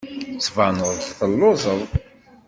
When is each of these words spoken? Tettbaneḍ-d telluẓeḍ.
Tettbaneḍ-d 0.29 1.01
telluẓeḍ. 1.19 1.81